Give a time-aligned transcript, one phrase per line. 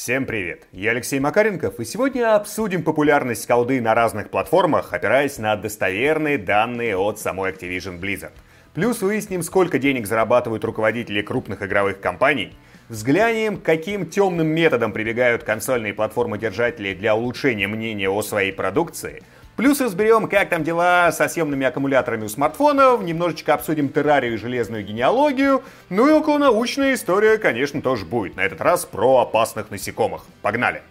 [0.00, 0.68] Всем привет!
[0.70, 6.96] Я Алексей Макаренков, и сегодня обсудим популярность колды на разных платформах, опираясь на достоверные данные
[6.96, 8.30] от самой Activision Blizzard.
[8.74, 12.54] Плюс выясним, сколько денег зарабатывают руководители крупных игровых компаний,
[12.88, 19.24] взглянем, каким темным методом прибегают консольные платформы-держатели для улучшения мнения о своей продукции–
[19.58, 24.84] Плюс разберем, как там дела со съемными аккумуляторами у смартфонов, немножечко обсудим террарию и железную
[24.84, 28.36] генеалогию, ну и околонаучная история, конечно, тоже будет.
[28.36, 30.22] На этот раз про опасных насекомых.
[30.42, 30.82] Погнали!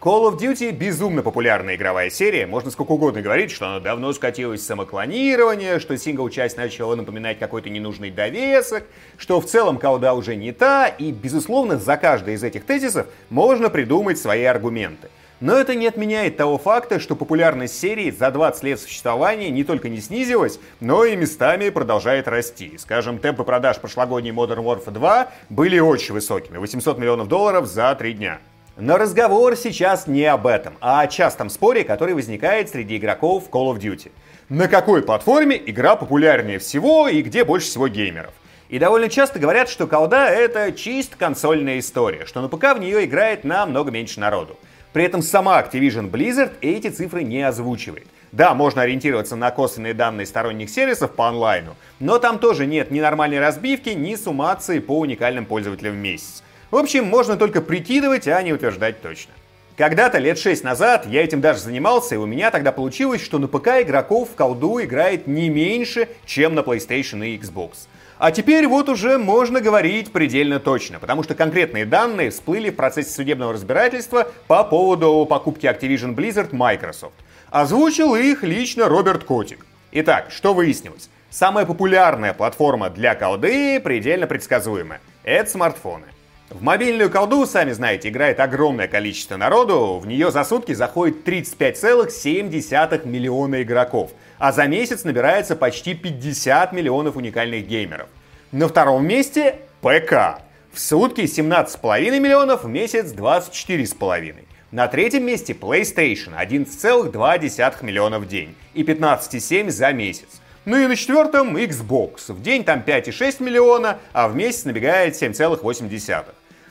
[0.00, 2.48] Call of Duty безумно популярная игровая серия.
[2.48, 7.70] Можно сколько угодно говорить, что она давно скатилась в самоклонирование, что сингл-часть начала напоминать какой-то
[7.70, 8.82] ненужный довесок,
[9.18, 13.70] что в целом колда уже не та, и, безусловно, за каждый из этих тезисов можно
[13.70, 15.10] придумать свои аргументы.
[15.40, 19.90] Но это не отменяет того факта, что популярность серии за 20 лет существования не только
[19.90, 22.78] не снизилась, но и местами продолжает расти.
[22.78, 28.14] Скажем, темпы продаж прошлогодней Modern Warfare 2 были очень высокими, 800 миллионов долларов за 3
[28.14, 28.38] дня.
[28.78, 33.50] Но разговор сейчас не об этом, а о частом споре, который возникает среди игроков в
[33.50, 34.12] Call of Duty.
[34.48, 38.32] На какой платформе игра популярнее всего и где больше всего геймеров?
[38.70, 43.04] И довольно часто говорят, что колда это чисто консольная история, что на ПК в нее
[43.04, 44.58] играет намного меньше народу.
[44.92, 48.06] При этом сама Activision Blizzard эти цифры не озвучивает.
[48.32, 53.00] Да, можно ориентироваться на косвенные данные сторонних сервисов по онлайну, но там тоже нет ни
[53.00, 56.42] нормальной разбивки, ни суммации по уникальным пользователям в месяц.
[56.70, 59.32] В общем, можно только прикидывать, а не утверждать точно.
[59.76, 63.46] Когда-то, лет 6 назад, я этим даже занимался, и у меня тогда получилось, что на
[63.46, 67.86] ПК игроков в колду играет не меньше, чем на PlayStation и Xbox.
[68.18, 73.10] А теперь вот уже можно говорить предельно точно, потому что конкретные данные всплыли в процессе
[73.10, 77.14] судебного разбирательства по поводу покупки Activision Blizzard Microsoft.
[77.50, 79.66] Озвучил их лично Роберт Котик.
[79.92, 81.10] Итак, что выяснилось?
[81.28, 85.00] Самая популярная платформа для колды предельно предсказуемая.
[85.22, 86.06] Это смартфоны.
[86.50, 93.06] В мобильную колду, сами знаете, играет огромное количество народу, в нее за сутки заходит 35,7
[93.06, 98.08] миллиона игроков– а за месяц набирается почти 50 миллионов уникальных геймеров.
[98.52, 100.40] На втором месте ПК.
[100.72, 104.34] В сутки 17,5 миллионов, в месяц 24,5.
[104.72, 110.40] На третьем месте PlayStation 11,2 миллионов в день и 15,7 за месяц.
[110.66, 112.32] Ну и на четвертом Xbox.
[112.32, 116.24] В день там 5,6 миллиона, а в месяц набегает 7,8.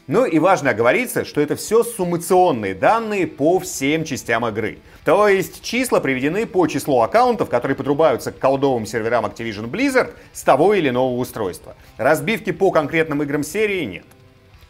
[0.07, 4.79] Ну и важно оговориться, что это все суммационные данные по всем частям игры.
[5.05, 10.43] То есть числа приведены по числу аккаунтов, которые подрубаются к колдовым серверам Activision Blizzard с
[10.43, 11.77] того или иного устройства.
[11.95, 14.05] Разбивки по конкретным играм серии нет.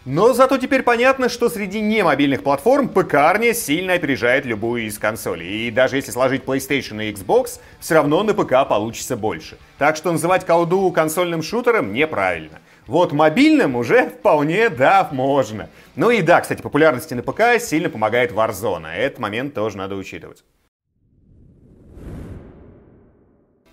[0.06, 5.68] Но зато теперь понятно, что среди немобильных платформ ПК-армия сильно опережает любую из консолей.
[5.68, 9.58] И даже если сложить PlayStation и Xbox, все равно на ПК получится больше.
[9.80, 12.62] Так что называть колду консольным шутером неправильно.
[12.86, 15.72] Вот мобильным уже вполне, да, можно.
[15.96, 18.94] Ну и да, кстати, популярности на ПК сильно помогает Warzone.
[18.94, 20.44] Этот момент тоже надо учитывать.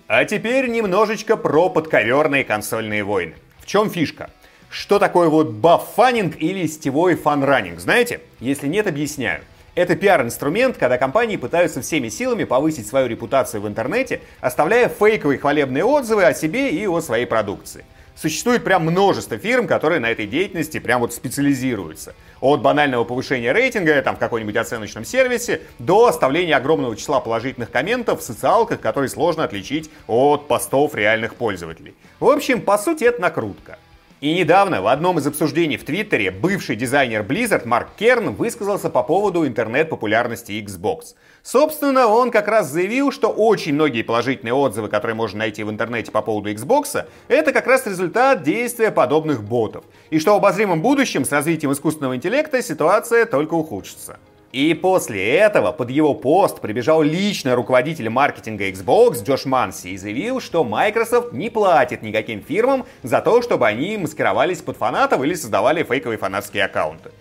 [0.06, 3.34] А теперь немножечко про подковерные консольные войны.
[3.60, 4.30] В чем фишка?
[4.72, 8.22] Что такое вот баффанинг или сетевой фанранинг, знаете?
[8.40, 9.42] Если нет, объясняю.
[9.74, 15.84] Это пиар-инструмент, когда компании пытаются всеми силами повысить свою репутацию в интернете, оставляя фейковые хвалебные
[15.84, 17.84] отзывы о себе и о своей продукции.
[18.16, 22.14] Существует прям множество фирм, которые на этой деятельности прям вот специализируются.
[22.40, 28.20] От банального повышения рейтинга там в каком-нибудь оценочном сервисе до оставления огромного числа положительных комментов
[28.20, 31.94] в социалках, которые сложно отличить от постов реальных пользователей.
[32.20, 33.78] В общем, по сути это накрутка.
[34.22, 39.02] И недавно в одном из обсуждений в Твиттере бывший дизайнер Blizzard Марк Керн высказался по
[39.02, 41.16] поводу интернет-популярности Xbox.
[41.42, 46.12] Собственно, он как раз заявил, что очень многие положительные отзывы, которые можно найти в интернете
[46.12, 49.84] по поводу Xbox, это как раз результат действия подобных ботов.
[50.10, 54.20] И что в обозримом будущем с развитием искусственного интеллекта ситуация только ухудшится.
[54.52, 60.42] И после этого под его пост прибежал лично руководитель маркетинга Xbox Джош Манси и заявил,
[60.42, 65.82] что Microsoft не платит никаким фирмам за то, чтобы они маскировались под фанатов или создавали
[65.82, 67.12] фейковые фанатские аккаунты.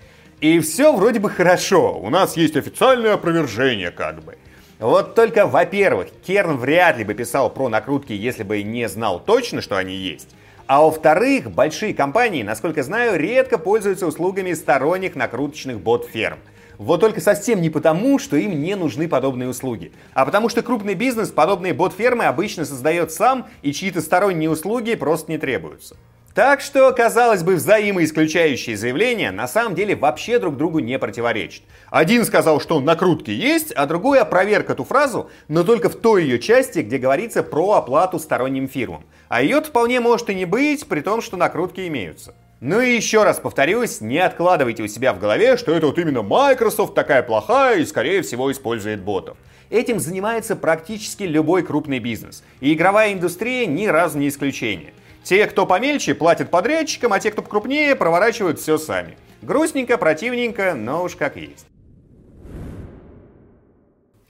[0.41, 4.37] И все вроде бы хорошо, у нас есть официальное опровержение как бы.
[4.79, 9.61] Вот только, во-первых, Керн вряд ли бы писал про накрутки, если бы не знал точно,
[9.61, 10.35] что они есть.
[10.67, 16.39] А во-вторых, большие компании, насколько знаю, редко пользуются услугами сторонних накруточных бот-ферм.
[16.81, 20.95] Вот только совсем не потому, что им не нужны подобные услуги, а потому что крупный
[20.95, 25.95] бизнес подобные бот-фермы обычно создает сам, и чьи-то сторонние услуги просто не требуются.
[26.33, 31.61] Так что, казалось бы, взаимоисключающие заявления на самом деле вообще друг другу не противоречат.
[31.91, 36.39] Один сказал, что накрутки есть, а другой опроверг эту фразу, но только в той ее
[36.39, 39.03] части, где говорится про оплату сторонним фирмам.
[39.29, 42.33] А ее вполне может и не быть, при том, что накрутки имеются.
[42.63, 46.21] Ну и еще раз повторюсь, не откладывайте у себя в голове, что это вот именно
[46.21, 49.35] Microsoft такая плохая и скорее всего использует ботов.
[49.71, 52.43] Этим занимается практически любой крупный бизнес.
[52.59, 54.93] И игровая индустрия ни разу не исключение.
[55.23, 59.17] Те, кто помельче, платят подрядчикам, а те, кто покрупнее, проворачивают все сами.
[59.41, 61.65] Грустненько, противненько, но уж как есть.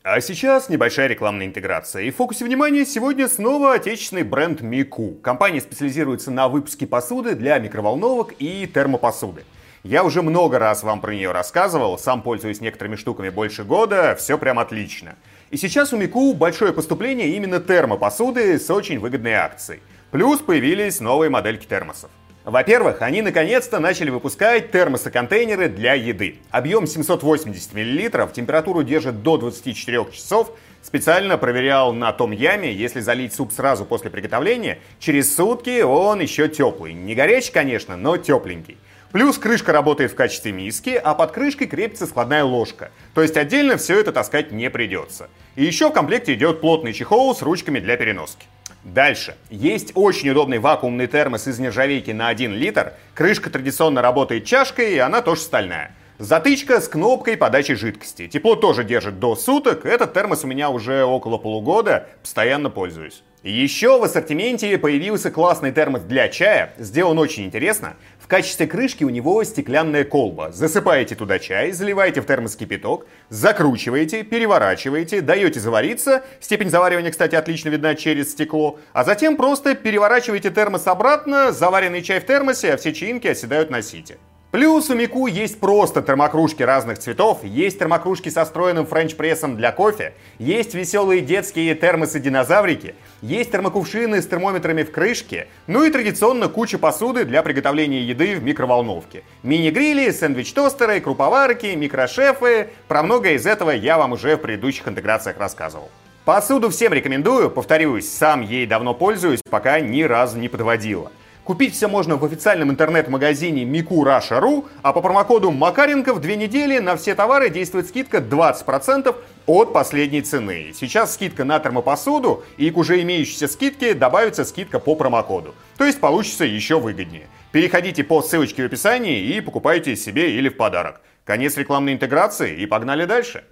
[0.04, 2.02] А сейчас небольшая рекламная интеграция.
[2.02, 5.12] И в фокусе внимания сегодня снова отечественный бренд Мику.
[5.22, 9.44] Компания специализируется на выпуске посуды для микроволновок и термопосуды.
[9.84, 14.40] Я уже много раз вам про нее рассказывал, сам пользуюсь некоторыми штуками больше года, все
[14.40, 15.18] прям отлично.
[15.52, 19.82] И сейчас у Мику большое поступление именно термопосуды с очень выгодной акцией.
[20.10, 22.10] Плюс появились новые модельки термосов.
[22.44, 26.40] Во-первых, они наконец-то начали выпускать термосы-контейнеры для еды.
[26.50, 30.52] Объем 780 мл, температуру держит до 24 часов.
[30.82, 36.48] Специально проверял на том яме, если залить суп сразу после приготовления, через сутки он еще
[36.48, 36.94] теплый.
[36.94, 38.78] Не горячий, конечно, но тепленький.
[39.12, 42.90] Плюс крышка работает в качестве миски, а под крышкой крепится складная ложка.
[43.14, 45.30] То есть отдельно все это таскать не придется.
[45.56, 48.48] И еще в комплекте идет плотный чехол с ручками для переноски.
[48.84, 49.36] Дальше.
[49.50, 52.94] Есть очень удобный вакуумный термос из нержавейки на 1 литр.
[53.14, 55.96] Крышка традиционно работает чашкой, и она тоже стальная.
[56.18, 58.28] Затычка с кнопкой подачи жидкости.
[58.28, 59.86] Тепло тоже держит до суток.
[59.86, 62.08] Этот термос у меня уже около полугода.
[62.22, 63.24] Постоянно пользуюсь.
[63.44, 66.74] Еще в ассортименте появился классный термос для чая.
[66.78, 67.96] Сделан очень интересно
[68.32, 70.54] качестве крышки у него стеклянная колба.
[70.54, 76.24] Засыпаете туда чай, заливаете в термос кипяток, закручиваете, переворачиваете, даете завариться.
[76.40, 78.80] Степень заваривания, кстати, отлично видна через стекло.
[78.94, 83.82] А затем просто переворачиваете термос обратно, заваренный чай в термосе, а все чаинки оседают на
[83.82, 84.18] сите.
[84.52, 90.14] Плюс у Мику есть просто термокружки разных цветов, есть термокружки со встроенным френч-прессом для кофе,
[90.40, 97.24] есть веселые детские термосы-динозаврики, есть термокувшины с термометрами в крышке, ну и традиционно куча посуды
[97.24, 99.24] для приготовления еды в микроволновке.
[99.44, 102.68] Мини-грили, сэндвич-тостеры, круповарки, микрошефы.
[102.90, 105.90] Про многое из этого я вам уже в предыдущих интеграциях рассказывал.
[106.26, 111.10] Посуду всем рекомендую, повторюсь, сам ей давно пользуюсь, пока ни разу не подводила.
[111.44, 116.96] Купить все можно в официальном интернет-магазине miku.russia.ru, а по промокоду Макаренко в две недели на
[116.96, 119.16] все товары действует скидка 20%
[119.48, 120.72] от последней цены.
[120.76, 125.56] Сейчас скидка на термопосуду, и к уже имеющейся скидке добавится скидка по промокоду.
[125.78, 127.28] То есть получится еще выгоднее.
[127.52, 131.02] Переходите по ссылочке в описании и покупайте себе или в подарок.
[131.26, 133.44] Конец рекламной интеграции и погнали дальше.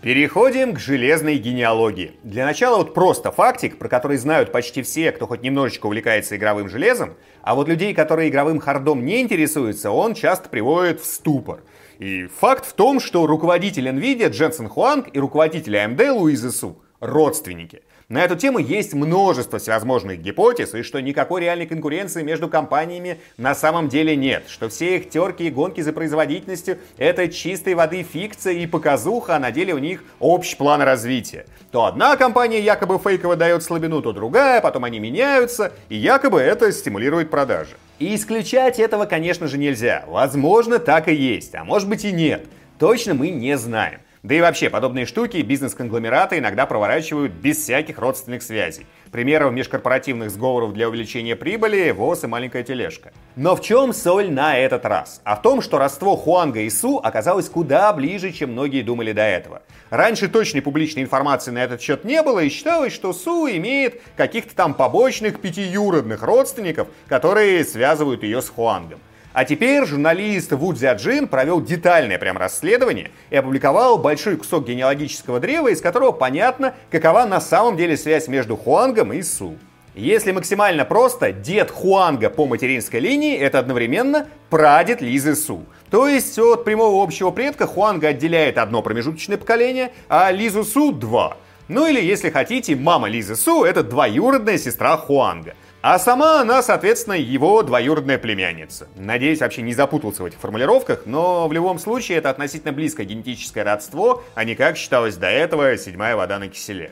[0.00, 2.12] Переходим к железной генеалогии.
[2.22, 6.68] Для начала вот просто фактик, про который знают почти все, кто хоть немножечко увлекается игровым
[6.68, 11.62] железом, а вот людей, которые игровым хардом не интересуются, он часто приводит в ступор.
[11.98, 17.82] И факт в том, что руководитель NVIDIA Дженсен Хуанг и руководитель AMD Луиза Су родственники.
[18.08, 23.54] На эту тему есть множество всевозможных гипотез, и что никакой реальной конкуренции между компаниями на
[23.54, 28.54] самом деле нет, что все их терки и гонки за производительностью— это чистой воды фикция
[28.54, 31.44] и показуха, а на деле у них общий план развития.
[31.70, 36.72] То одна компания якобы фейково дает слабину, то другая, потом они меняются, и якобы это
[36.72, 37.76] стимулирует продажи.
[37.98, 40.04] И исключать этого, конечно же, нельзя.
[40.06, 42.46] Возможно, так и есть, а может быть и нет.
[42.78, 44.00] Точно мы не знаем.
[44.24, 48.86] Да и вообще, подобные штуки бизнес-конгломераты иногда проворачивают без всяких родственных связей.
[49.12, 53.12] Примеров межкорпоративных сговоров для увеличения прибыли– ВОЗ и маленькая тележка.
[53.36, 55.20] Но в чем соль на этот раз?
[55.22, 59.22] А в том, что родство Хуанга и Су оказалось куда ближе, чем многие думали до
[59.22, 59.62] этого.
[59.90, 64.54] Раньше точной публичной информации на этот счет не было, и считалось, что Су имеет каких-то
[64.54, 68.98] там побочных пятиюродных родственников, которые связывают ее с Хуангом.
[69.34, 75.68] А теперь журналист Ву Дзяджин провел детальное прям расследование и опубликовал большой кусок генеалогического древа,
[75.68, 79.58] из которого понятно, какова на самом деле связь между Хуангом и Су.
[79.94, 85.64] Если максимально просто, дед Хуанга по материнской линии– это одновременно прадед Лизы Су.
[85.90, 91.36] То есть от прямого общего предка Хуанга отделяет одно промежуточное поколение, а Лизу Су– два.
[91.66, 97.14] Ну или, если хотите, мама Лизы Су– это двоюродная сестра Хуанга– а сама она, соответственно,
[97.14, 98.88] его двоюродная племянница.
[98.96, 103.62] Надеюсь, вообще не запутался в этих формулировках, но в любом случае это относительно близкое генетическое
[103.62, 106.90] родство, а не как считалось до этого седьмая вода на киселе.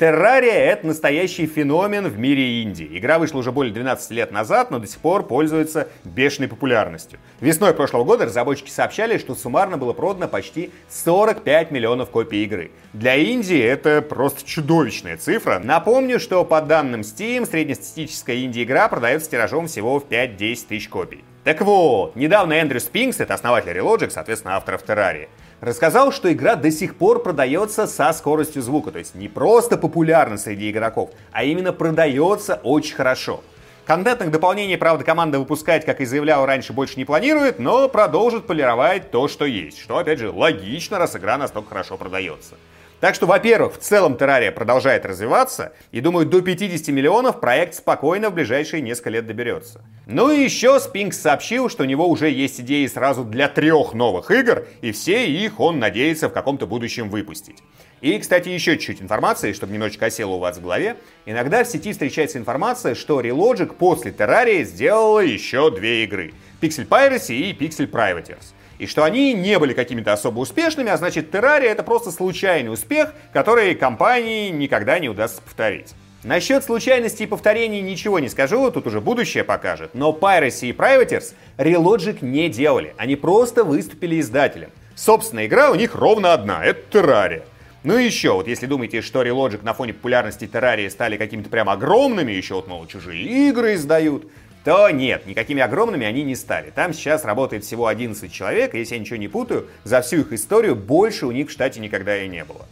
[0.00, 2.88] Террария— это настоящий феномен в мире инди.
[2.90, 7.18] Игра вышла уже более 12 лет назад, но до сих пор пользуется бешеной популярностью.
[7.40, 12.70] Весной прошлого года разработчики сообщали, что суммарно было продано почти 45 миллионов копий игры.
[12.94, 15.60] Для Индии это просто чудовищная цифра.
[15.62, 21.24] Напомню, что по данным Steam, среднестатистическая инди-игра продается тиражом всего в 5-10 тысяч копий.
[21.44, 25.28] Так вот, недавно Эндрю Спинкс, это основатель Relogic, соответственно, автор Террарии,
[25.60, 28.90] рассказал, что игра до сих пор продается со скоростью звука.
[28.90, 33.42] То есть не просто популярна среди игроков, а именно продается очень хорошо.
[33.86, 39.10] Контентных дополнений, правда, команда выпускать, как и заявляла раньше, больше не планирует, но продолжит полировать
[39.10, 39.80] то, что есть.
[39.80, 42.54] Что, опять же, логично, раз игра настолько хорошо продается.
[43.00, 48.28] Так что, во-первых, в целом Террария продолжает развиваться, и думаю, до 50 миллионов проект спокойно
[48.28, 49.80] в ближайшие несколько лет доберется.
[50.06, 54.30] Ну и еще Спинкс сообщил, что у него уже есть идеи сразу для трех новых
[54.30, 57.62] игр, и все их он надеется в каком-то будущем выпустить.
[58.02, 60.96] И, кстати, еще чуть-чуть информации, чтобы немножечко осело у вас в голове.
[61.26, 66.32] Иногда в сети встречается информация, что Relogic после Terraria сделала еще две игры.
[66.60, 71.34] Pixel Piracy и Pixel Privateers и что они не были какими-то особо успешными, а значит
[71.34, 75.94] Terraria это просто случайный успех, который компании никогда не удастся повторить.
[76.24, 79.90] Насчет случайностей и повторений ничего не скажу, тут уже будущее покажет.
[79.92, 84.70] Но Piracy и Privateers Relogic не делали, они просто выступили издателем.
[84.94, 87.42] Собственная игра у них ровно одна, это Terraria.
[87.82, 91.68] Ну и еще, вот если думаете, что Relogic на фоне популярности Terraria стали какими-то прям
[91.68, 94.24] огромными, еще вот, мол, чужие игры издают,
[94.64, 96.70] то нет, никакими огромными они не стали.
[96.70, 100.32] Там сейчас работает всего 11 человек, и если я ничего не путаю, за всю их
[100.32, 102.66] историю больше у них в штате никогда и не было.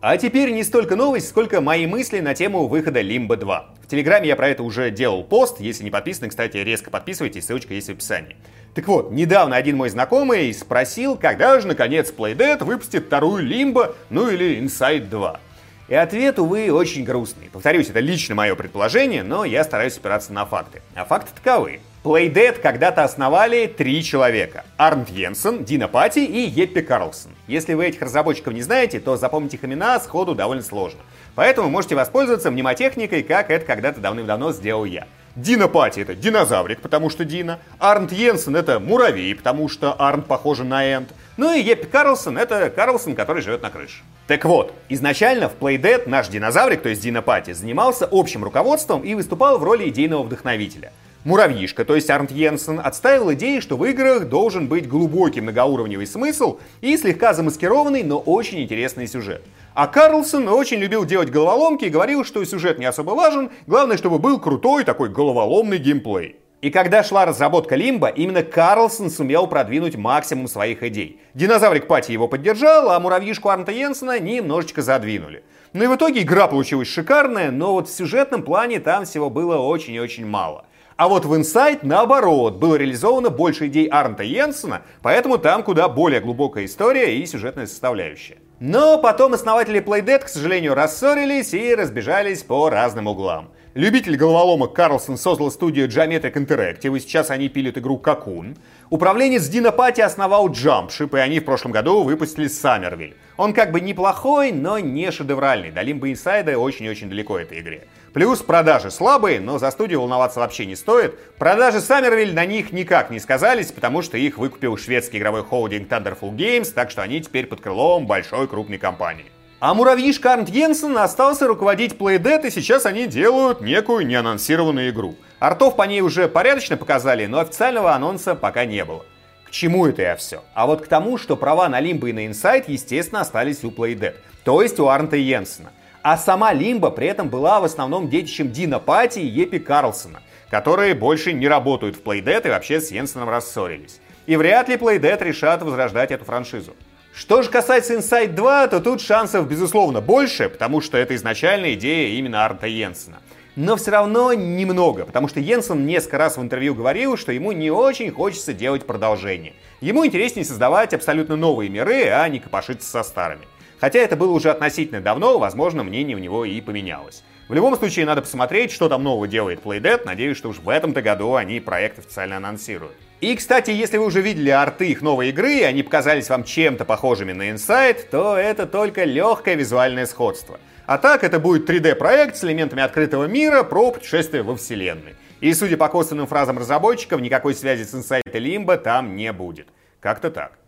[0.00, 3.74] А теперь не столько новость, сколько мои мысли на тему выхода Limbo 2.
[3.82, 7.74] В Телеграме я про это уже делал пост, если не подписаны, кстати, резко подписывайтесь, ссылочка
[7.74, 8.36] есть в описании.
[8.74, 14.28] Так вот, недавно один мой знакомый спросил, когда же наконец Playdead выпустит вторую Limbo, ну
[14.28, 15.40] или Inside 2.
[15.88, 17.48] И ответ, увы, очень грустный.
[17.52, 20.82] Повторюсь, это лично мое предположение, но я стараюсь опираться на факты.
[20.96, 21.80] А факты таковы.
[22.02, 24.64] Playdead когда-то основали три человека.
[24.76, 27.32] Арнт Йенсен, Дина Пати и Еппи Карлсон.
[27.46, 31.00] Если вы этих разработчиков не знаете, то запомнить их имена сходу довольно сложно.
[31.36, 35.06] Поэтому можете воспользоваться мнемотехникой, как это когда-то давным-давно сделал я.
[35.36, 37.58] Дина Пати это динозаврик, потому что Дина.
[37.78, 41.10] Арнт Йенсен это муравей, потому что Арнт похоже на Энд.
[41.36, 44.02] Ну и Еппи Карлсон это Карлсон, который живет на крыше.
[44.26, 49.14] Так вот, изначально в Playdead наш динозаврик, то есть Дина Пати, занимался общим руководством и
[49.14, 50.90] выступал в роли идейного вдохновителя.
[51.26, 56.60] Муравьишка, то есть Арнт Йенсен, отставил идею, что в играх должен быть глубокий многоуровневый смысл
[56.80, 59.42] и слегка замаскированный, но очень интересный сюжет.
[59.74, 64.20] А Карлсон очень любил делать головоломки и говорил, что сюжет не особо важен, главное, чтобы
[64.20, 66.36] был крутой такой головоломный геймплей.
[66.62, 71.20] И когда шла разработка Лимба, именно Карлсон сумел продвинуть максимум своих идей.
[71.34, 75.42] Динозаврик Пати его поддержал, а муравьишку Арнта Йенсена немножечко задвинули.
[75.72, 79.56] Ну и в итоге игра получилась шикарная, но вот в сюжетном плане там всего было
[79.56, 80.66] очень и очень мало.
[80.96, 86.20] А вот в Inside, наоборот, было реализовано больше идей Арнта Йенсена, поэтому там куда более
[86.20, 88.38] глубокая история и сюжетная составляющая.
[88.60, 93.50] Но потом основатели Playdead, к сожалению, рассорились и разбежались по разным углам.
[93.76, 98.56] Любитель головоломок Карлсон создал студию Geometric Interactive, и сейчас они пилят игру Cocoon.
[98.88, 103.12] Управленец Дина Пати основал Jumpship, и они в прошлом году выпустили Summerville.
[103.36, 105.72] Он как бы неплохой, но не шедевральный.
[105.72, 107.86] До Limbo Inside очень-очень далеко этой игре.
[108.14, 111.18] Плюс продажи слабые, но за студию волноваться вообще не стоит.
[111.36, 116.34] Продажи Summerville на них никак не сказались, потому что их выкупил шведский игровой холдинг Thunderful
[116.34, 119.26] Games, так что они теперь под крылом большой крупной компании.
[119.58, 125.16] А муравьишка Арнт Йенсен остался руководить Playdead, и сейчас они делают некую неанонсированную игру.
[125.38, 129.06] Артов по ней уже порядочно показали, но официального анонса пока не было.
[129.46, 130.42] К чему это я все?
[130.52, 134.16] А вот к тому, что права на Limbo и на Inside, естественно, остались у Playdead,
[134.44, 135.70] то есть у Арнта Йенсена.
[136.02, 140.20] А сама Limbo при этом была в основном детищем Дина Пати и Епи Карлсона,
[140.50, 144.00] которые больше не работают в Playdead и вообще с Йенсеном рассорились.
[144.26, 146.74] И вряд ли Playdead решат возрождать эту франшизу.
[147.16, 152.08] Что же касается Inside 2, то тут шансов, безусловно, больше, потому что это изначальная идея
[152.18, 153.22] именно Арта Йенсена.
[153.56, 157.70] Но все равно немного, потому что Йенсен несколько раз в интервью говорил, что ему не
[157.70, 159.54] очень хочется делать продолжение.
[159.80, 163.46] Ему интереснее создавать абсолютно новые миры, а не копошиться со старыми.
[163.80, 167.24] Хотя это было уже относительно давно, возможно, мнение у него и поменялось.
[167.48, 170.02] В любом случае, надо посмотреть, что там нового делает Playdead.
[170.04, 173.05] Надеюсь, что уж в этом-то году они проект официально анонсируют.
[173.20, 176.84] И, кстати, если вы уже видели арты их новой игры, и они показались вам чем-то
[176.84, 180.60] похожими на Inside, то это только легкое визуальное сходство.
[180.84, 185.16] А так, это будет 3D-проект с элементами открытого мира про путешествие во вселенной.
[185.40, 189.68] И, судя по косвенным фразам разработчиков, никакой связи с Inside и Limbo там не будет.
[190.00, 190.58] Как-то так.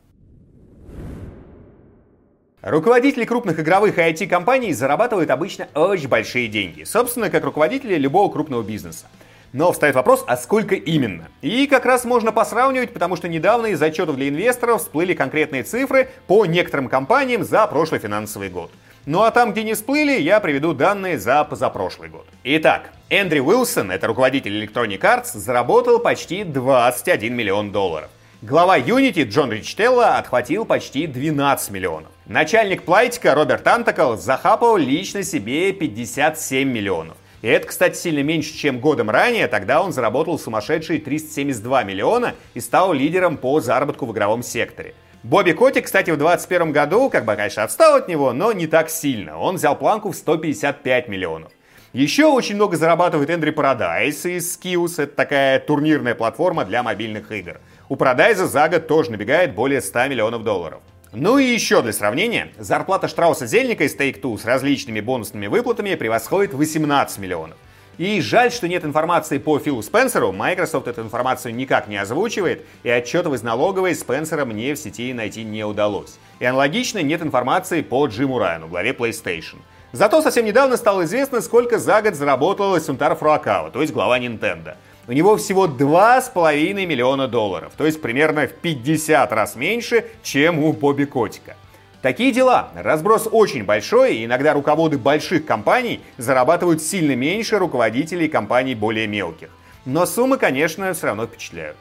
[2.63, 9.07] Руководители крупных игровых IT-компаний зарабатывают обычно очень большие деньги, собственно, как руководители любого крупного бизнеса.
[9.53, 11.29] Но встает вопрос, а сколько именно?
[11.41, 16.09] И как раз можно посравнивать, потому что недавно из отчетов для инвесторов всплыли конкретные цифры
[16.27, 18.71] по некоторым компаниям за прошлый финансовый год.
[19.07, 22.27] Ну а там, где не всплыли, я приведу данные за позапрошлый год.
[22.45, 28.11] Итак, Эндрю Уилсон, это руководитель Electronic Arts, заработал почти 21 миллион долларов.
[28.41, 32.13] Глава Unity Джон Ричтелла отхватил почти 12 миллионов.
[32.27, 37.17] Начальник Плайтика Роберт Антакл захапал лично себе 57 миллионов.
[37.43, 39.47] И это, кстати, сильно меньше, чем годом ранее.
[39.47, 44.95] Тогда он заработал сумасшедшие 372 миллиона и стал лидером по заработку в игровом секторе.
[45.23, 48.89] Бобби Котик, кстати, в 2021 году, как бы, конечно, отстал от него, но не так
[48.89, 49.39] сильно.
[49.39, 51.53] Он взял планку в 155 миллионов.
[51.93, 55.03] Еще очень много зарабатывает Эндри Парадайс из Skills.
[55.03, 57.61] Это такая турнирная платформа для мобильных игр.
[57.89, 60.81] У Парадайза за год тоже набегает более 100 миллионов долларов.
[61.13, 66.53] Ну и еще для сравнения, зарплата Штрауса Зельника из Take-Two с различными бонусными выплатами превосходит
[66.53, 67.57] 18 миллионов.
[67.97, 72.91] И жаль, что нет информации по Филу Спенсеру, Microsoft эту информацию никак не озвучивает, и
[72.91, 76.19] отчетов из налоговой Спенсера мне в сети найти не удалось.
[76.41, 79.57] И аналогично нет информации по Джиму Райану, главе PlayStation.
[79.93, 84.77] Зато совсем недавно стало известно, сколько за год заработала Сунтар Фруакава, то есть глава Nintendo–
[85.09, 90.73] у него всего 2,5 миллиона долларов, то есть примерно в 50 раз меньше, чем у
[90.75, 91.57] Бобби Котика.
[92.03, 92.69] Такие дела.
[92.77, 99.49] Разброс очень большой, и иногда руководы больших компаний зарабатывают сильно меньше руководителей компаний более мелких.
[99.85, 101.77] Но суммы, конечно, все равно впечатляют.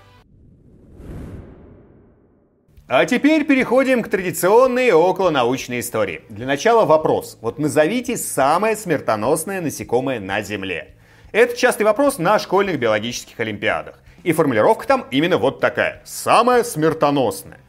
[2.87, 6.21] А теперь переходим к традиционной околонаучной истории.
[6.29, 7.37] Для начала вопрос.
[7.41, 10.96] Вот назовите самое смертоносное насекомое на Земле.
[11.33, 13.99] Это частый вопрос на школьных биологических олимпиадах.
[14.23, 16.01] И формулировка там именно вот такая.
[16.05, 17.59] Самая смертоносная.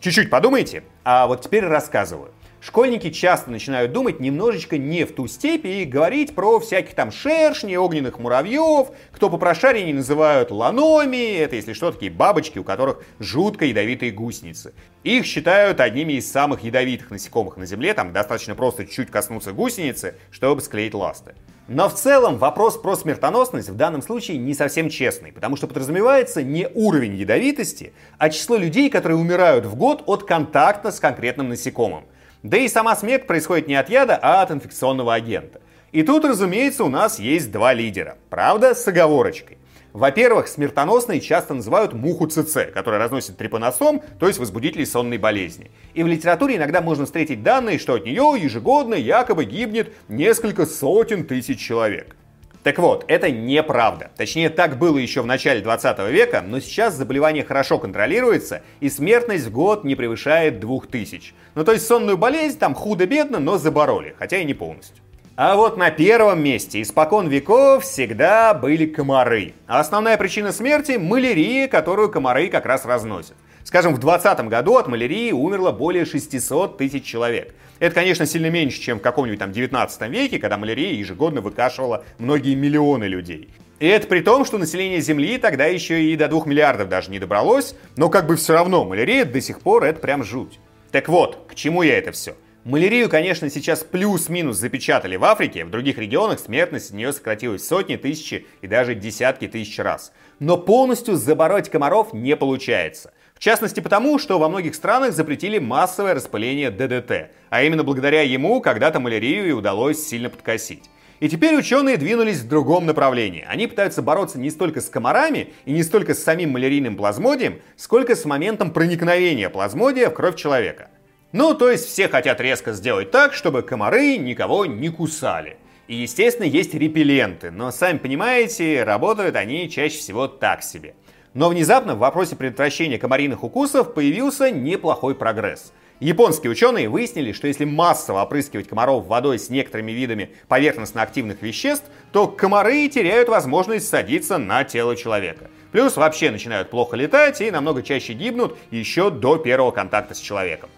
[0.00, 2.32] Чуть-чуть подумайте, а вот теперь рассказываю.
[2.60, 7.78] Школьники часто начинают думать немножечко не в ту степь и говорить про всяких там шершней,
[7.78, 13.64] огненных муравьев, кто по прошарению называют ланоми, это если что, такие бабочки, у которых жутко
[13.64, 14.74] ядовитые гусеницы.
[15.04, 20.16] Их считают одними из самых ядовитых насекомых на Земле, там достаточно просто чуть коснуться гусеницы,
[20.30, 21.34] чтобы склеить ласты.
[21.68, 26.44] Но в целом вопрос про смертоносность в данном случае не совсем честный, потому что подразумевается
[26.44, 32.04] не уровень ядовитости, а число людей, которые умирают в год от контакта с конкретным насекомым.
[32.44, 35.60] Да и сама смерть происходит не от яда, а от инфекционного агента.
[35.90, 38.16] И тут, разумеется, у нас есть два лидера.
[38.30, 39.58] Правда, с оговорочкой.
[39.96, 45.70] Во-первых, смертоносной часто называют муху ЦЦ, которая разносит трипаносом, то есть возбудителей сонной болезни.
[45.94, 51.24] И в литературе иногда можно встретить данные, что от нее ежегодно якобы гибнет несколько сотен
[51.24, 52.14] тысяч человек.
[52.62, 54.10] Так вот, это неправда.
[54.18, 59.46] Точнее, так было еще в начале 20 века, но сейчас заболевание хорошо контролируется, и смертность
[59.46, 61.32] в год не превышает 2000.
[61.54, 65.05] Ну то есть сонную болезнь там худо-бедно, но забороли, хотя и не полностью.
[65.38, 69.52] А вот на первом месте испокон веков всегда были комары.
[69.66, 73.34] А основная причина смерти– малярия, которую комары как раз разносят.
[73.62, 77.54] Скажем, в 2020 году от малярии умерло более 600 тысяч человек.
[77.80, 82.54] Это, конечно, сильно меньше, чем в каком-нибудь там 19 веке, когда малярия ежегодно выкашивала многие
[82.54, 83.50] миллионы людей.
[83.78, 87.18] И это при том, что население Земли тогда еще и до 2 миллиардов даже не
[87.18, 90.58] добралось, но как бы все равно малярия до сих пор это прям жуть.
[90.92, 92.36] Так вот, к чему я это все?
[92.66, 97.94] Малярию, конечно, сейчас плюс-минус запечатали в Африке, в других регионах смертность от нее сократилась сотни,
[97.94, 100.12] тысячи и даже десятки тысяч раз.
[100.40, 103.12] Но полностью забороть комаров не получается.
[103.36, 108.60] В частности потому, что во многих странах запретили массовое распыление ДДТ, а именно благодаря ему
[108.60, 110.90] когда-то малярию и удалось сильно подкосить.
[111.20, 113.46] И теперь ученые двинулись в другом направлении.
[113.48, 118.16] Они пытаются бороться не столько с комарами и не столько с самим малярийным плазмодием, сколько
[118.16, 120.90] с моментом проникновения плазмодия в кровь человека.
[121.32, 125.56] Ну, то есть все хотят резко сделать так, чтобы комары никого не кусали.
[125.88, 130.94] И, естественно, есть репелленты, но, сами понимаете, работают они чаще всего так себе.
[131.34, 135.72] Но внезапно в вопросе предотвращения комариных укусов появился неплохой прогресс.
[136.00, 142.26] Японские ученые выяснили, что если массово опрыскивать комаров водой с некоторыми видами поверхностно-активных веществ, то
[142.26, 145.50] комары теряют возможность садиться на тело человека.
[145.72, 150.68] Плюс вообще начинают плохо летать и намного чаще гибнут еще до первого контакта с человеком.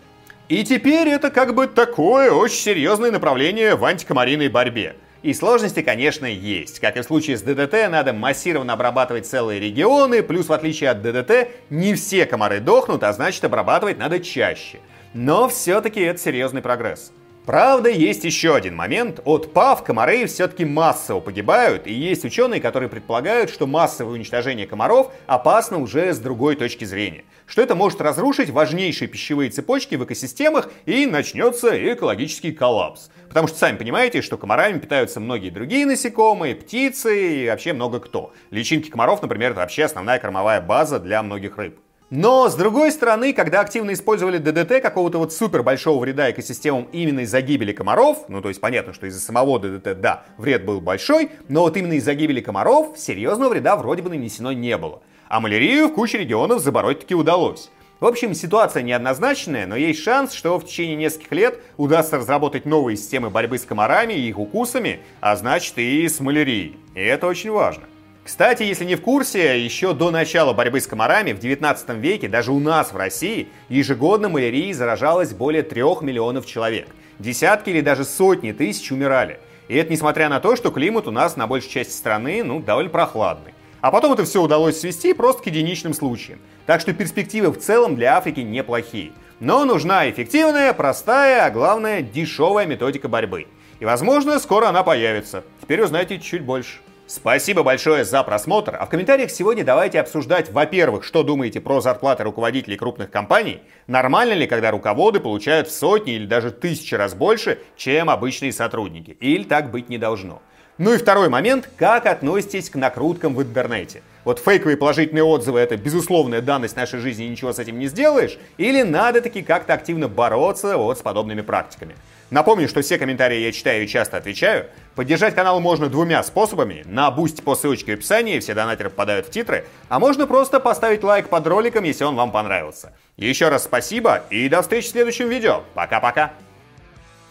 [0.48, 4.96] И теперь это как бы такое очень серьезное направление в антикомариной борьбе.
[5.22, 6.80] И сложности, конечно, есть.
[6.80, 11.02] Как и в случае с ДДТ, надо массированно обрабатывать целые регионы, плюс в отличие от
[11.02, 14.80] ДДТ, не все комары дохнут, а значит обрабатывать надо чаще.
[15.12, 17.12] Но все-таки это серьезный прогресс.
[17.48, 19.20] Правда, есть еще один момент.
[19.24, 25.10] От ПАВ комары все-таки массово погибают, и есть ученые, которые предполагают, что массовое уничтожение комаров
[25.26, 27.24] опасно уже с другой точки зрения.
[27.46, 33.08] Что это может разрушить важнейшие пищевые цепочки в экосистемах и начнется экологический коллапс.
[33.28, 38.34] Потому что сами понимаете, что комарами питаются многие другие насекомые, птицы и вообще много кто.
[38.50, 41.78] Личинки комаров, например, это вообще основная кормовая база для многих рыб.
[42.10, 47.20] Но, с другой стороны, когда активно использовали ДДТ, какого-то вот супер большого вреда экосистемам именно
[47.20, 51.30] из-за гибели комаров, ну то есть понятно, что из-за самого ДДТ, да, вред был большой,
[51.48, 55.02] но вот именно из-за гибели комаров серьезного вреда вроде бы нанесено не было.
[55.28, 57.70] А малярию в куче регионов забороть таки удалось.
[58.00, 62.96] В общем, ситуация неоднозначная, но есть шанс, что в течение нескольких лет удастся разработать новые
[62.96, 66.78] системы борьбы с комарами и их укусами, а значит и с малярией.
[66.94, 67.82] И это очень важно.
[68.28, 72.52] Кстати, если не в курсе, еще до начала борьбы с комарами в 19 веке даже
[72.52, 76.88] у нас в России ежегодно малярией заражалось более 3 миллионов человек.
[77.18, 79.40] Десятки или даже сотни тысяч умирали.
[79.68, 82.90] И это несмотря на то, что климат у нас на большей части страны ну, довольно
[82.90, 83.54] прохладный.
[83.80, 86.38] А потом это все удалось свести просто к единичным случаям.
[86.66, 89.12] Так что перспективы в целом для Африки неплохие.
[89.40, 93.46] Но нужна эффективная, простая, а главное дешевая методика борьбы.
[93.80, 95.44] И возможно скоро она появится.
[95.62, 96.80] Теперь узнаете чуть больше.
[97.08, 98.76] Спасибо большое за просмотр.
[98.78, 104.34] А в комментариях сегодня давайте обсуждать, во-первых, что думаете про зарплаты руководителей крупных компаний, нормально
[104.34, 109.44] ли, когда руководы получают в сотни или даже тысячи раз больше, чем обычные сотрудники, или
[109.44, 110.42] так быть не должно.
[110.76, 114.02] Ну и второй момент, как относитесь к накруткам в интернете?
[114.28, 118.36] Вот фейковые положительные отзывы это безусловная данность нашей жизни ничего с этим не сделаешь?
[118.58, 121.96] Или надо таки как-то активно бороться вот с подобными практиками?
[122.28, 124.66] Напомню, что все комментарии я читаю и часто отвечаю.
[124.94, 126.82] Поддержать канал можно двумя способами.
[126.84, 129.64] На бусте по ссылочке в описании, все донатеры попадают в титры.
[129.88, 132.92] А можно просто поставить лайк под роликом, если он вам понравился.
[133.16, 135.62] Еще раз спасибо и до встречи в следующем видео.
[135.72, 136.34] Пока-пока.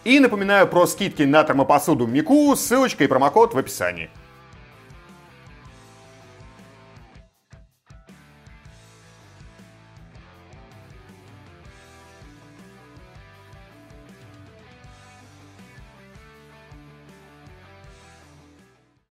[0.03, 4.09] И напоминаю про скидки на термопосуду Мику, ссылочка и промокод в описании.